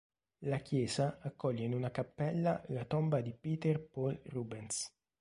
[0.45, 4.91] La chiesa accoglie in una cappella la tomba di Pieter Paul Rubens.